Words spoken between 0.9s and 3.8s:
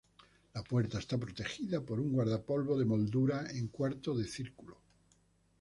está protegida por un guardapolvo de moldura en